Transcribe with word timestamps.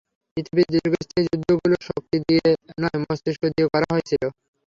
পৃথিবীর 0.37 0.67
দীর্ঘস্থায়ী 0.73 1.23
যুদ্ধগুলো 1.27 1.75
শক্তি 1.87 2.17
দিয়ে 2.27 2.47
নয় 2.81 2.99
মস্তিষ্ক 3.03 3.41
দিয়ে 3.47 3.67
করা 3.73 3.87
হয়েছিল। 3.93 4.23